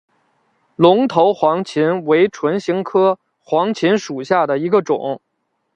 [0.77, 5.21] 龙头黄芩为唇形科黄芩属下的一个种。